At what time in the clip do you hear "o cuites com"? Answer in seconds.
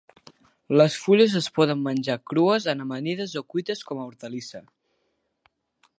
3.43-4.01